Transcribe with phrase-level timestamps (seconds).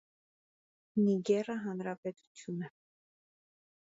[1.01, 2.73] Նիգերը հանրապետություն է։